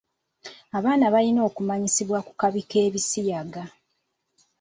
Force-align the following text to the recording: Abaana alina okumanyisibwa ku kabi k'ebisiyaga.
Abaana 0.77 1.05
alina 1.19 1.41
okumanyisibwa 1.49 2.19
ku 2.27 2.31
kabi 2.41 2.61
k'ebisiyaga. 2.69 3.63